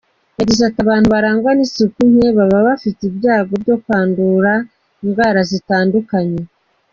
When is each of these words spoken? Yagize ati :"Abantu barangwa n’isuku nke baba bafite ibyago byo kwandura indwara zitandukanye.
Yagize 0.39 0.61
ati 0.65 0.79
:"Abantu 0.81 1.07
barangwa 1.15 1.49
n’isuku 1.57 1.99
nke 2.11 2.29
baba 2.37 2.59
bafite 2.67 3.01
ibyago 3.09 3.53
byo 3.63 3.75
kwandura 3.83 4.51
indwara 5.03 5.39
zitandukanye. 5.51 6.41